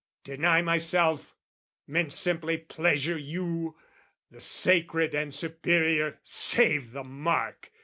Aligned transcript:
"Deny 0.23 0.63
myself" 0.63 1.35
meant 1.85 2.11
simply 2.11 2.57
pleasure 2.57 3.19
you, 3.19 3.77
The 4.31 4.41
sacred 4.41 5.13
and 5.13 5.31
superior, 5.31 6.17
save 6.23 6.91
the 6.91 7.03
mark! 7.03 7.71